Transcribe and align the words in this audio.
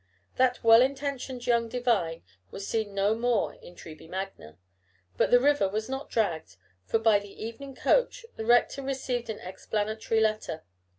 That 0.37 0.63
well 0.63 0.81
intentioned 0.81 1.45
young 1.45 1.69
divine 1.69 2.23
was 2.49 2.67
seen 2.67 2.95
no 2.95 3.13
more 3.13 3.53
in 3.61 3.75
Treby 3.75 4.09
Magna. 4.09 4.57
But 5.15 5.29
the 5.29 5.39
river 5.39 5.69
was 5.69 5.89
not 5.89 6.09
dragged, 6.09 6.57
for 6.87 6.97
by 6.97 7.19
the 7.19 7.45
evening 7.45 7.75
coach 7.75 8.25
the 8.35 8.43
rector 8.47 8.81
received 8.81 9.29
an 9.29 9.37
explanatory 9.37 10.19
letter. 10.19 10.63